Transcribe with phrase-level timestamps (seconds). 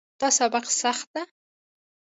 [0.19, 1.23] دا سبق سخت ده